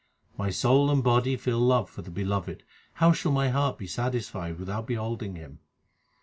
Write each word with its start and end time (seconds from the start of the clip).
My 0.35 0.49
soul 0.49 0.89
and 0.89 1.03
body 1.03 1.37
feel 1.37 1.59
love 1.59 1.87
for 1.87 2.01
the 2.01 2.09
Beloved; 2.09 2.63
how 2.93 3.11
shall 3.11 3.31
my 3.31 3.49
heart 3.49 3.77
be 3.77 3.85
satisfied 3.85 4.57
without 4.57 4.87
beholding 4.87 5.35
Him 5.35 5.59